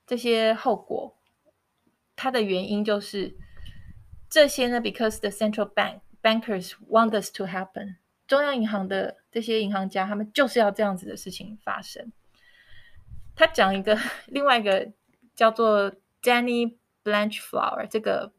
[0.08, 1.16] 这些后果。
[2.16, 3.38] 它的原因就是
[4.30, 7.96] 这些呢，because the central bank bankers want us to happen，
[8.28, 12.12] 中央银行的这些银行家他们就是要这样子的事情发生。
[13.36, 14.92] 他讲一个 另外一个
[15.34, 18.34] 叫做 Danny Blanchflower 这个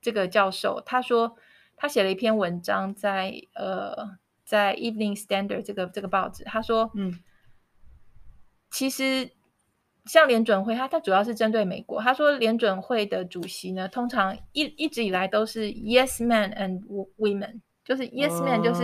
[0.00, 1.36] 这个教授，他说
[1.76, 4.18] 他写了一篇文章在呃
[4.50, 7.20] 在 Evening Standard 这个这个报纸，他说嗯，
[8.70, 9.30] 其实
[10.06, 12.02] 像联准会，他他主要是针对美国。
[12.02, 16.80] 他说联准会的主席呢，通常一一直以来都是 Yes Man and
[17.16, 18.82] women，就是 Yes man 就是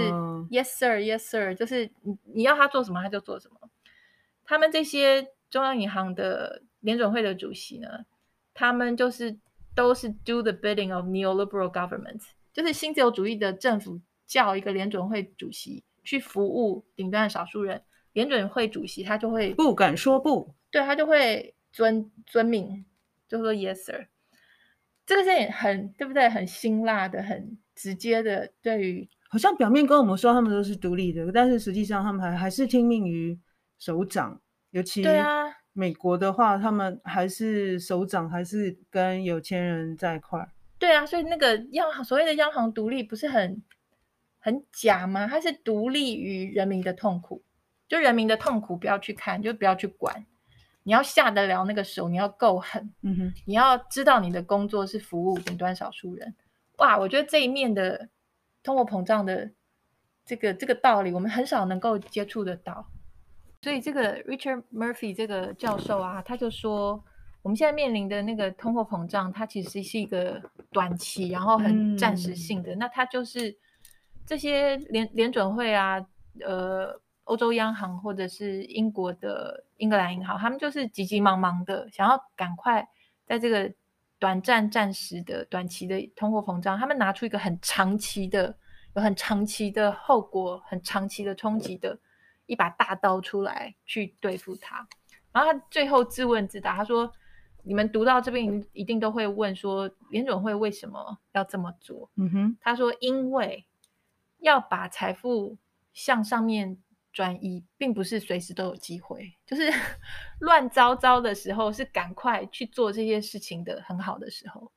[0.50, 3.68] Yes sir Yes sir，就是你你要他做什么他就做什么。
[4.44, 5.32] 他们这些。
[5.48, 7.88] 中央银行的联准会的主席呢，
[8.52, 9.38] 他们就是
[9.76, 22.84] 都是 do the bidding of neoliberal governments，就是新自由主义的政府叫一个联准会主席去服务顶端的少数人，联准会主席他就会不敢说不，对，他就会遵遵命，
[23.28, 24.06] 就说 yes sir。
[25.04, 26.28] 这个是很对不对？
[26.28, 33.38] 很辛辣的，很直接的，对于好像表面跟我们说他们都是独立的，但是实际上他们还还是听命于
[33.78, 34.40] 首长。
[34.70, 40.46] 尤其对啊，美国的话，他们还是首长，还是跟有钱人在一块。
[40.78, 43.62] 对啊，所以那个央行所谓的央行独立，不是很
[44.46, 45.26] 很假吗？
[45.26, 47.42] 它是独立于人民的痛苦，
[47.88, 50.24] 就人民的痛苦不要去看，就不要去管。
[50.84, 52.94] 你要下得了那个手，你要够狠。
[53.02, 56.32] 嗯哼，你要知道你的工作是服务顶端少数人。
[56.76, 58.08] 哇，我觉得这一面的
[58.62, 59.50] 通货膨胀的
[60.24, 62.88] 这个这个道理，我们很少能够接触得到。
[63.62, 67.02] 所以这个 Richard Murphy 这个教授啊，他就说，
[67.42, 72.76] 我们现在面临的那个通货膨胀，它其实是一个短期，然后很暂时性的。
[72.76, 73.58] 嗯、那它就是
[74.26, 76.04] 这些联联准会啊，
[76.44, 82.86] 呃，欧洲央行或者是英国的英格兰银行，他们就是急急忙忙的想要赶快
[83.24, 83.72] 在这个
[84.18, 88.56] 短暂、暂时的短期的通货膨胀，他们拿出一个很长期的、
[88.94, 91.98] 有很长期的后果、很长期的冲击的。
[92.48, 94.86] 一把大刀出来去对付它，
[95.32, 97.12] 然后他最后自问自答，他说
[97.64, 103.66] ：“你们读到这边一定都会问说，联准会为什么要这么做？”嗯哼，他说：“因为
[104.38, 105.56] 要把财富
[105.92, 106.78] 向上面
[107.12, 109.72] 转移，并不是随时都有机会，就是
[110.40, 114.70] 乱糟糟的时候是赶快去做这些事情的很好的时候。”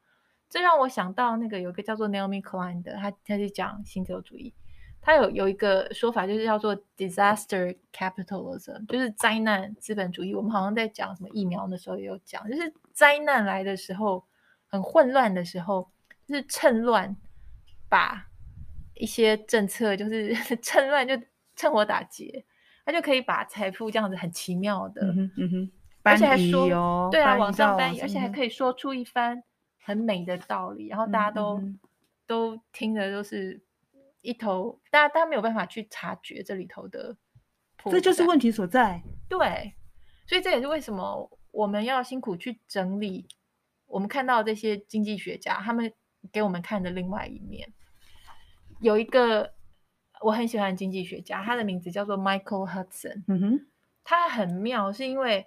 [0.50, 4.54] 这让我想到那个有一个叫做 Naomi Klein 的，他他就讲新自由主义。
[5.02, 10.34] 他有有一个说法，就是叫做 disaster capitalism，就是灾难资本主义。
[10.34, 14.26] 我们好像在讲什么疫苗的时候也有讲，就是灾难来的时候，
[14.67, 15.89] 很混乱的时候，
[16.28, 17.15] 就是趁乱
[17.88, 18.29] 把
[18.99, 21.19] 一些政策，就是 趁乱就
[21.55, 22.45] 趁火打劫，
[22.85, 25.71] 他就可以把财富这样子很奇妙的，嗯哼，嗯哼，
[26.03, 29.41] 而且还说，哦、对啊，往上搬移，而且还可以说出一番
[29.81, 31.79] 很美的道理，然后大家都、嗯、
[32.27, 33.63] 都听的都是。
[34.21, 37.15] 一头，大家大家没有办法去察觉这里头的，
[37.89, 39.01] 这就是问题所在。
[39.29, 39.73] 对，
[40.27, 43.29] 所以这也是为什么我们要辛苦去整理
[43.85, 45.93] 我们看到这些经济学家他们
[46.33, 47.71] 给我们看的另外一面。
[48.80, 49.54] 有一个
[50.22, 53.24] 我很喜欢的经济学家，他的名字叫做 Michael Hudson。
[53.28, 53.68] 嗯哼，
[54.04, 55.46] 他很妙，是因为。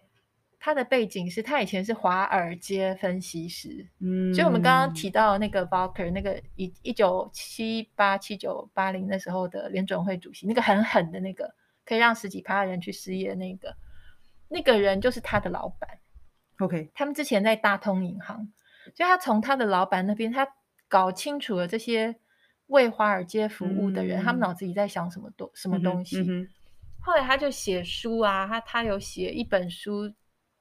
[0.65, 11.53] 他的背景是他以前是华尔街分析师，嗯，所以我们刚刚提到那个 Volcker，那个一一九七八七九八零那时候的联准会主席，那个很狠的那个
[11.85, 13.75] 可以让十几趴的人去失业那个
[14.47, 15.99] 那个人就是他的老板。
[16.61, 18.37] OK，他们之前在大通银行，
[18.95, 20.47] 所以他从他的老板那边，他
[20.87, 22.15] 搞清楚了这些
[22.73, 26.19] 为华尔街服务的人，嗯、他们脑子里在想什么东什么东西。
[26.19, 26.49] 嗯嗯、
[27.01, 30.13] 后来他就写书啊，他他有写一本书。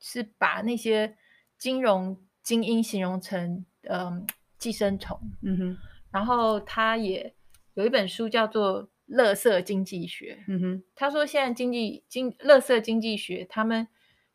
[0.04, 1.16] 是把那些
[1.60, 4.26] 金融精英形容成嗯
[4.58, 5.78] 寄生虫，嗯哼，
[6.10, 7.36] 然后他也
[7.76, 13.88] 有一本书叫做《垃圾经济学》，嗯哼，他说现在经济经垃圾经济学，他们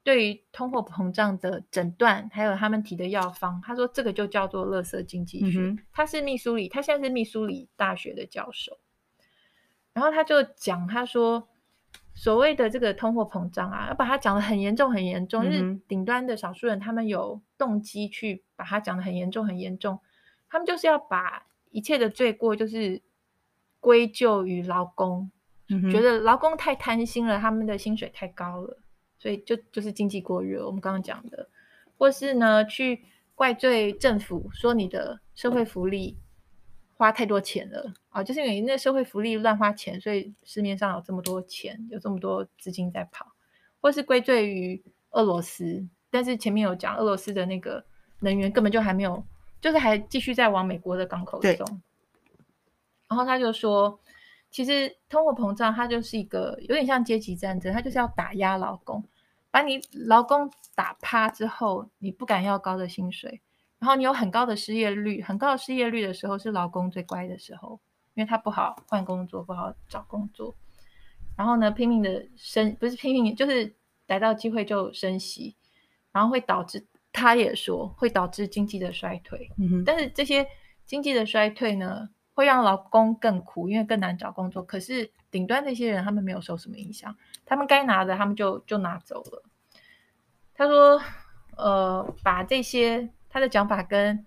[0.07, 5.59] 对于通货膨胀的诊断，还有他们提的药方，他说这个就叫做垃圾经济学。
[5.59, 8.79] 嗯，他是密苏里，他现在是密苏里大学的教授，
[9.93, 11.49] 然后他就讲，他说。
[12.19, 20.01] 所谓的这个通货膨胀啊，要把它讲得很严重很严重，嗯、就是顶端的少数人，他们有动机去把它讲得很严重很严重，
[20.49, 23.03] 他们就是要把一切的罪过就是
[23.81, 25.31] 归咎于劳工，
[25.69, 28.79] 嗯、觉得劳工太贪心了，他们的薪水太高了，
[29.19, 31.49] 所以就就是经济过热，我们刚刚讲的，
[31.99, 36.19] 或是呢去怪罪政府，说你的社会福利。
[36.99, 38.25] 花太多钱了啊！
[38.25, 43.27] 就是因为那社会福利乱花钱，所以市面上有这么多钱，有这么多资金在跑，
[43.83, 45.87] 或是归罪于俄罗斯。
[46.11, 47.85] 但是前面有讲，俄罗斯的那个
[48.21, 49.23] 能源根本就还没有，
[49.61, 51.83] 就是还继续在往美国的港口送。
[53.09, 54.01] 然后他就说，
[54.57, 59.05] 其实通货膨胀它就是一个有点像阶级战争，它就是要打压劳工，
[59.51, 63.43] 把你劳工打趴之后，你不敢要高的薪水。
[63.79, 67.79] 然后你有很高的失业率，很高的失业率的时候是劳工最乖的时候，
[68.15, 70.57] 因为他不好换工作，不好找工作。
[71.37, 73.71] 然后呢，拼命的升，不是拼命，就是
[74.07, 75.55] 逮到机会就升息，
[76.13, 79.51] 然后会导致，他也说会导致经济的衰退。
[79.59, 79.85] 嗯。
[79.85, 80.49] 但是这些
[80.87, 84.63] 经济的衰退呢，会让劳工更苦，因为更难找工作。
[84.63, 89.43] 可是顶端那些人他们没有受什么影响，他们该拿的他们就就拿走了。
[90.55, 91.03] 他说，
[91.57, 93.11] 呃，把这些。
[93.29, 94.25] 他的讲法跟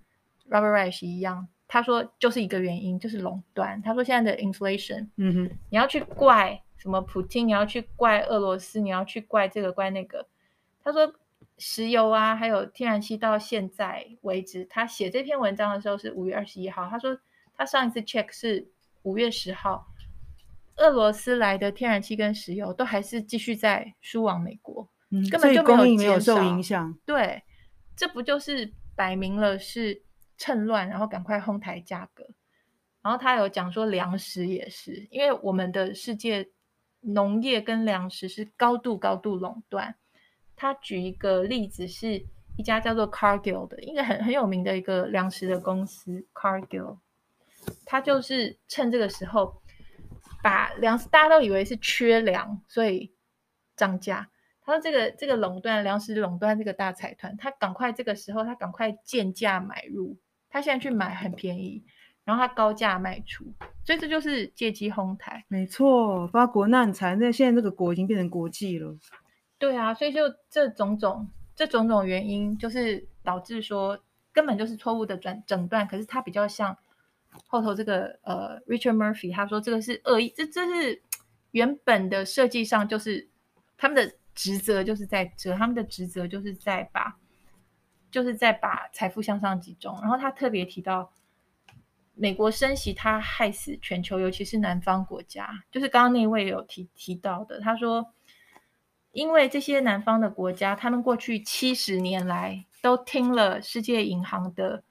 [0.51, 3.81] Robert Reich 一样，他说就是一个原因，就是垄断。
[3.81, 10.27] 他说现在的 inflation，嗯哼，你要去怪什么普京，你要去怪俄罗斯，你要去怪这个怪那个。
[10.83, 11.11] 他说
[11.57, 16.87] 石油啊，还有天然气到现在为止，他写这篇文章的时候是五月二十一号。
[16.87, 17.17] 他说
[17.59, 18.65] 他上一次 check 是
[19.01, 19.85] 五月十号，
[20.77, 26.97] 俄罗斯来的天然气跟石油都还是继续在输往美国，嗯，根本就没有，没有受影响。
[27.05, 27.43] 对，
[27.97, 28.71] 这不就是？
[28.95, 30.01] 摆明了是
[30.37, 32.27] 趁乱，然后赶快哄抬价格。
[33.01, 36.49] 然后他有讲说，粮食也是，因为我们的世界
[36.99, 39.95] 农业跟粮食是高度高度垄断。
[40.57, 42.25] 他举一个例子，是
[42.57, 46.97] 一家叫做 Cargill 的，一个很很有名的一个粮食的公司 Cargill。
[47.85, 49.61] 他就是趁这个时候
[50.43, 53.13] 把粮食，大家都以为是缺粮，所以
[53.75, 54.29] 涨价。
[54.61, 60.17] 他说这个这个垄断粮食垄断这个大财团，他赶快这个时候他赶快贱价买入，
[60.49, 61.83] 他现在去买很便宜，
[62.23, 63.45] 然后他高价卖出，
[63.83, 65.43] 所以这就是借机哄抬。
[65.47, 68.95] 没错，发国难财，那现在这个国已经变成国际了。
[69.57, 73.99] 对啊，所以就这种种这种种原因，就是导致说
[74.31, 76.77] 根本就是错误的转诊断，可是它比较像。
[77.47, 81.01] 后头这个呃，Richard Murphy 他说这个是恶意，这这是
[81.51, 83.29] 原本的设计上就是
[83.77, 87.17] 他们的职责就是在这，他们的职责就是在把
[88.11, 89.97] 就是在把财富向上集中。
[90.01, 91.11] 然后他特别提到
[92.13, 98.13] 美国升息，它害死全球，尤其是南方国家，就是刚刚那位有提提到的，他说
[99.11, 104.83] 因为这些南方的国家，他们过去七十年来都听了世界银行的。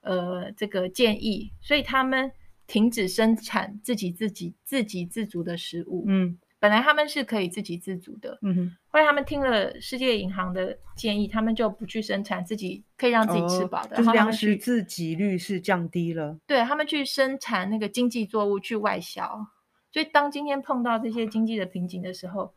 [0.00, 2.30] 呃，这个建议，所以他们
[2.66, 6.04] 停止生产自己自己、自给自足的食物。
[6.06, 8.38] 嗯，本来他们是可以自给自足的。
[8.42, 16.38] 嗯哼，后来他们听了世界银行的建议，他们就不去生产自己可以让自己吃饱的，哦、就是粮食自给率是降低了。
[16.46, 19.46] 对，他们去生产那个经济作物去外销，
[19.90, 22.54] 所以当今天碰到这些经济的瓶颈的时候，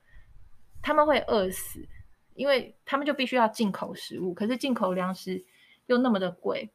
[0.82, 1.88] 他们会饿死，
[2.36, 5.44] 因为他们就必须要进口食物，可是进口粮食
[5.88, 6.72] 又那么的贵。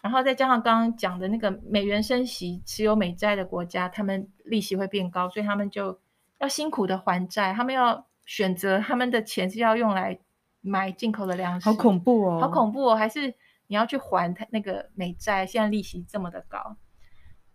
[0.00, 5.98] 然后再加上刚刚讲的那个美元升息，持有美债的国家，他们利息会变高，所以他们就
[6.38, 7.52] 要辛苦的还债。
[7.52, 10.16] 他们要选择他们的钱是要用来
[10.60, 12.94] 买进口的粮食，好恐怖哦，好恐怖哦！
[12.94, 13.34] 还是
[13.66, 15.44] 你要去还他那个美债？
[15.44, 16.76] 现在利息这么的高，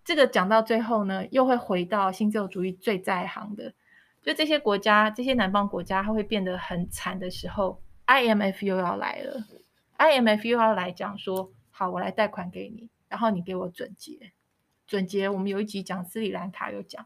[0.03, 3.73] 这个讲到最后呢，又会回到新自由主义最在行的，
[4.21, 9.45] 就这些国家，这些南方国家，它会变得很惨的时候，IMF 又要来了
[9.97, 11.49] ，IMF 又要来讲说。
[11.75, 14.31] 好，我来贷款给你，然后你给我准结，
[14.85, 15.27] 准结。
[15.27, 17.03] 我们有一集讲斯里兰卡有讲，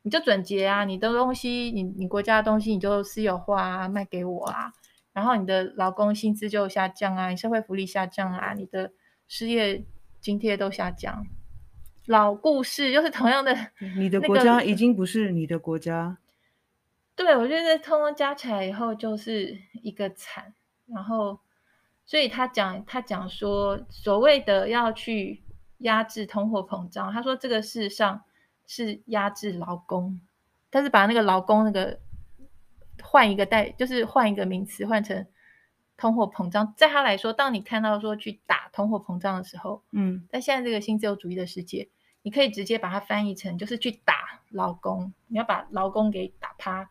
[0.00, 4.72] 你就准结啊，你的东西，你你国家的东西，你就私有化啊，卖给我啊，
[5.12, 8.90] 然后你的劳工薪资就下降啊，你社会福利下降啊，你的
[9.28, 9.84] 失业
[10.18, 11.26] 津贴都下降。
[12.06, 13.54] 老故事又是同样的，
[13.98, 16.16] 你的国家已经不是你的国家。
[17.14, 20.54] 对，我觉得通通加起来以后就是一个惨，
[20.86, 21.38] 然后。
[22.06, 25.42] 所以他讲，他讲说，所谓的要去
[25.78, 28.22] 压制通货膨胀，他说这个事实上
[28.64, 30.20] 是压制劳工，
[30.70, 31.98] 但是把那个劳工那个
[33.02, 35.26] 换一个代，就是换一个名词，换成
[35.96, 36.72] 通货膨胀。
[36.76, 41.88] 在他来说，当你看到说去打通货膨胀的时候，嗯，在现在这个新自由主义的世界，
[42.22, 46.88] 你可以直接把它翻译成就是去打劳工，你要把劳工给打趴，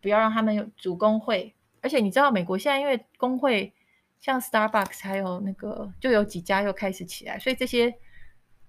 [0.00, 1.54] 不要让他们有主工会。
[1.82, 3.74] 而且你知道，美国现在因为工会。
[4.20, 7.94] 像 Starbucks 还有那个，就有几家又开始起来，所以这些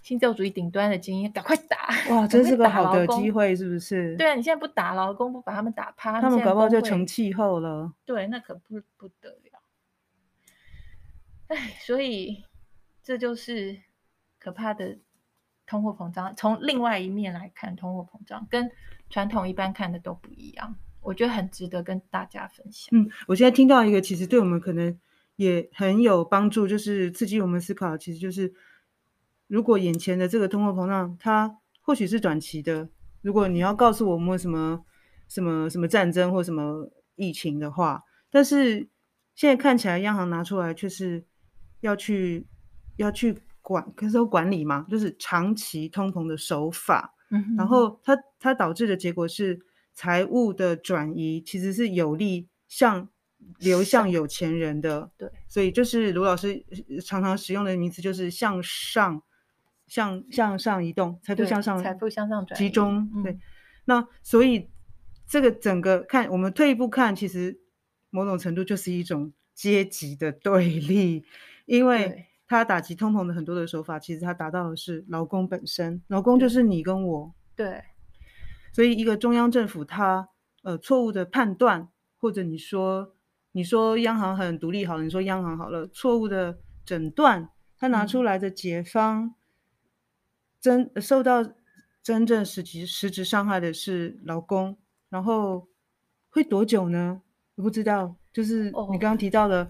[0.02, 1.90] 新自由主义顶端的精英赶快打！
[2.10, 4.16] 哇，真是个好的机会，是不是？
[4.16, 7.94] 对啊，你现在不打劳工，不把他们打趴，他们搞不好就成气候了。
[8.06, 9.62] 对，那可不不得了。
[11.48, 12.46] 哎，所以
[13.04, 13.82] 这就是
[14.40, 15.00] 可怕的
[15.68, 16.34] 通货膨胀。
[16.38, 18.72] 从另外一面来看，通货膨胀跟
[19.10, 22.98] 传统一般看的都不一样，我觉得很值得跟大家分享。
[22.98, 24.98] 嗯，我现在听到一个，其实对我们可能。
[25.42, 27.98] 也很有帮助，就是刺激我们思考。
[27.98, 28.54] 其实就是，
[29.48, 32.88] 如果眼前的这个通货膨胀，它或许是短期的。
[33.24, 34.86] 如果你要告诉我们什么
[35.28, 38.88] 什么什么战争或什么疫情的话，但是
[39.34, 41.26] 现在看起来，央行拿出来却是
[41.80, 42.46] 要去
[42.98, 47.16] 要去管，可是说管理嘛，就是长期通膨的手法。
[47.32, 49.60] 嗯，然后它它导致的结果是
[49.96, 53.10] 财务的转移，其实是有利向。
[53.60, 56.66] 流向有钱人的，对，所以就是卢老师
[57.06, 59.22] 常常使用的名词，就是向上、
[59.88, 63.08] 向向上移动，财富向上，财富向上转集中。
[63.24, 63.38] 对，
[63.86, 64.70] 那所以
[65.28, 67.60] 这个整个看，我们退一步看，其实
[68.10, 71.24] 某种程度就是一种阶级的对立，
[71.66, 77.34] 因为他打击通膨的很多的手法，其实他达到的是劳工本身，劳工就是你跟我。
[77.56, 77.84] 对，
[78.74, 80.30] 所以一个中央政府他
[80.64, 83.14] 呃错误的判断，或者你说。
[83.54, 89.34] 你说央行很独立好了，你说央行好了，错误的诊断，他拿出来的解方，嗯、
[90.62, 91.46] 真受到
[92.02, 94.78] 真正实际实质伤害的是劳工，
[95.10, 95.68] 然后
[96.30, 97.22] 会多久呢？
[97.56, 98.16] 我不知道。
[98.32, 99.70] 就是你刚刚提到的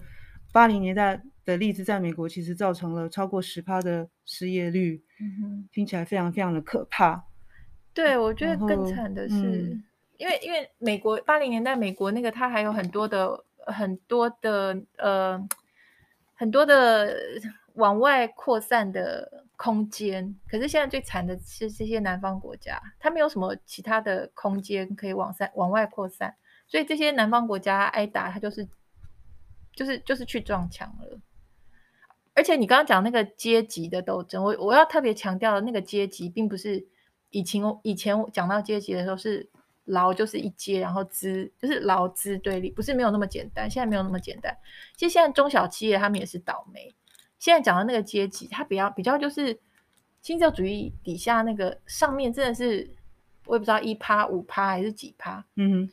[0.52, 5.02] 八零年代的例子，在美国其实造成了超过十趴的失业率，
[5.72, 7.24] 听起来非常非常的可怕。
[7.92, 9.82] 对，我觉得更惨的是，嗯、
[10.18, 13.44] 因为因为美国八零年代美国那个，它还有很多的。
[13.66, 15.40] 很多的呃，
[16.34, 17.16] 很多的
[17.74, 20.34] 往外扩散的空间。
[20.48, 26.34] 可是现在最惨的是这些南方国家，它没有什么其他的空间可以往散往外扩散，
[26.66, 28.68] 所以这些南方国家挨打，它就是
[29.72, 31.20] 就是就是去撞墙了。
[32.34, 36.86] 而且你刚刚讲那个阶级的斗争，我我要特别强调的那个阶级，并不是
[37.30, 39.50] 以前以前讲到阶级的时候是。
[39.84, 43.68] 劳就是一阶，然后资就是劳资对立，不是没有那么简单。
[43.68, 44.56] 现在没有那么简单。
[44.96, 46.94] 其实现在中小企业他们也是倒霉。
[47.38, 49.58] 现在讲的那个阶级，它比较比较就是
[50.20, 52.88] 新教主义底下那个上面真的是
[53.46, 55.44] 我也不知道一趴五趴还是几趴。
[55.56, 55.92] 嗯哼，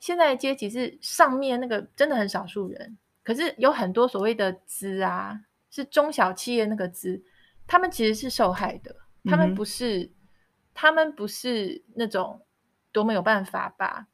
[0.00, 7.22] 现在的阶级是上面那个真的很少数人，可是有很多所谓的资啊，是中小企业那个资，
[7.68, 8.96] 他们其实是受害的。
[9.24, 10.10] 他们不是，嗯、
[10.74, 12.40] 他们不是那种。
[12.92, 14.06] 多么有办法把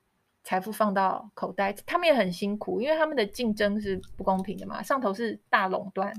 [0.44, 4.82] 财富放到口袋，他们也很辛苦，因为他们的竞争是不公平的嘛。
[4.82, 6.14] 上头是大垄断，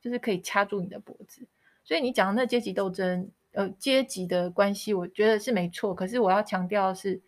[0.00, 1.46] 就是可以掐住你的脖子。
[1.84, 5.94] 所以你讲的那阶级斗争，呃，阶级的关系，我觉得是没错。
[5.94, 7.22] 可是我要强调的是，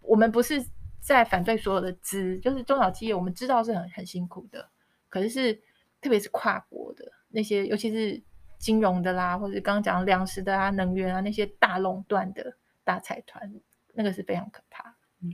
[0.00, 0.64] 我们不是
[1.00, 4.70] 在反对所有的资，就是中小企业，我们知道是很很辛苦的。
[5.08, 5.54] 可是是
[6.00, 8.22] 特别是跨国的那些，尤其是
[8.56, 13.52] 金融的啦，或者刚刚讲粮食的啊、能源啊那些大垄断的大财团。
[13.94, 14.96] 那个是非常可怕。
[15.20, 15.32] 嗯，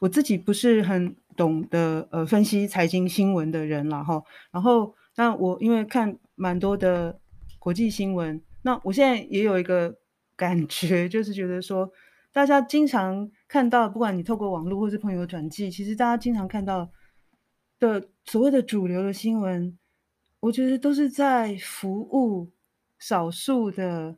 [0.00, 4.22] 我自己不是很懂得呃分析财经新闻的人了哈。
[4.50, 7.20] 然后，那我因为看蛮多的
[7.58, 9.98] 国际新闻，那我现在也有一个
[10.36, 11.90] 感觉，就是觉得说，
[12.32, 16.90] 大家经常看到，不管你透过网络或是朋友转寄，其实大家经常看到
[17.78, 19.78] 的所谓的主流的新闻，
[20.40, 22.50] 我觉得都是在服务
[22.98, 24.16] 少数的。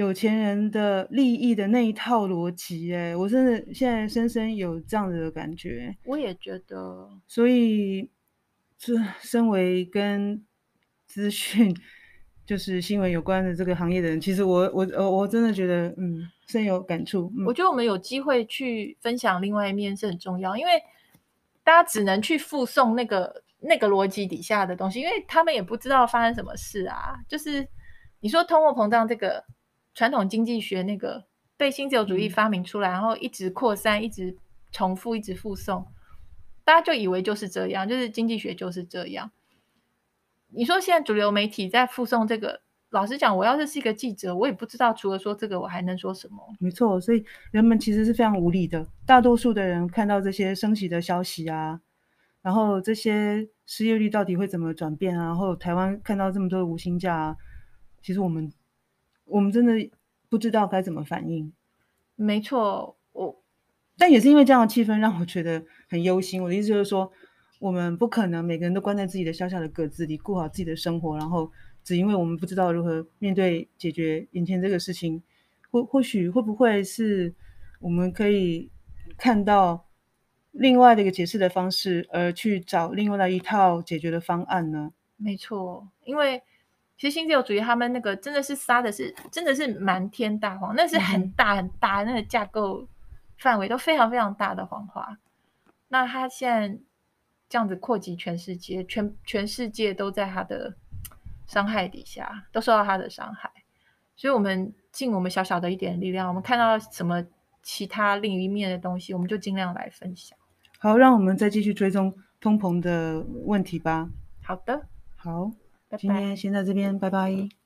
[0.00, 5.94] 有钱人的利益的那一套逻辑，哎，我真的现在深深有这样子的感觉。
[6.06, 8.08] 我也觉得，所以，
[8.78, 10.42] 这身为跟
[11.06, 11.76] 资讯
[12.46, 17.30] 就是新闻有关的这个行业的人，其实我我我我真的觉得，嗯，深有感触。
[17.36, 20.72] 嗯，我觉得我们有机会去分享另外一面是很重要，因为
[21.62, 27.14] 大家只能去附送那个那个逻辑底下的东西，因为他们也不知道发生什么事啊。
[27.28, 27.68] 就是
[28.20, 29.44] 你说通货膨胀这个。
[29.94, 31.24] 传统经济学那个
[31.56, 34.36] 被新自由主义发明出来，嗯、然后一直扩散、一直
[34.72, 35.86] 重复、一直复送，
[36.64, 39.30] 大家就以为就是这样，就是经济学就是这样。
[40.48, 46.38] 你说现在主流媒体在附送这个，老实讲，我要是是一个记者，我也不知道除了说这个，我还能说什么？
[46.60, 48.86] 没错，所以人们其实是非常无力的。
[49.04, 51.80] 大多数的人看到这些升息的消息啊，
[52.42, 55.26] 然后这些失业率到底会怎么转变啊？
[55.26, 57.36] 然后台湾看到这么多的无薪假啊，
[58.00, 58.52] 其实我们。
[59.30, 59.90] 我们真的
[60.28, 61.52] 不知道该怎么反应。
[62.16, 63.42] 没错，我，
[63.96, 66.42] 但也是因为这样的气氛让我觉得很忧心。
[66.42, 67.10] 我的意思就是说，
[67.58, 71.50] 我们不可能每个人都关在自己的小小的格子里过好自己的生活，然后
[71.82, 75.22] 只因为我们不知道如何面对解决眼前这个事情，
[75.70, 77.34] 或或许会不会是
[77.80, 78.70] 我们可以
[79.16, 79.86] 看到
[80.50, 84.92] 另外的一个解释的方式，而去找另外的一套解决的方案呢？
[85.16, 86.42] 没错，因为。
[87.00, 92.86] 其实新自由主义他们那个真的是撒的是真的是满天大谎，那是很大很大那个架构
[93.38, 95.16] 范围都非常非常大的谎话。
[95.88, 96.78] 那他现在
[97.48, 100.74] 这样子扩及全世界，全全世界都在他的
[101.46, 103.50] 伤害底下，都受到他的伤害。
[104.14, 107.24] 所以，我们尽我们小小的一点力量，我们看到什么
[107.62, 110.38] 其他另一面的东西，我们就尽量来分享。
[110.78, 114.10] 好，让我们再继续追踪通膨的问题吧。
[114.42, 114.82] 好的，
[115.16, 115.50] 好。
[115.96, 117.59] 今天先在这边，拜拜。